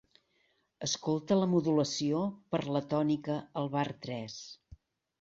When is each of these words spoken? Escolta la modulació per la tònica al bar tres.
Escolta 0.87 1.37
la 1.41 1.51
modulació 1.51 2.23
per 2.57 2.65
la 2.79 2.85
tònica 2.97 3.39
al 3.65 3.73
bar 3.79 3.89
tres. 4.09 4.43